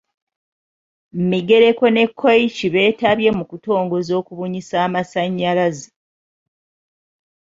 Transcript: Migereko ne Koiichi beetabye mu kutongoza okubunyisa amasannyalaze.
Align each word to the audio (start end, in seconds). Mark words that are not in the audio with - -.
Migereko 1.29 1.85
ne 1.91 2.03
Koiichi 2.19 2.67
beetabye 2.73 3.29
mu 3.37 3.43
kutongoza 3.49 4.11
okubunyisa 4.21 4.75
amasannyalaze. 4.87 5.89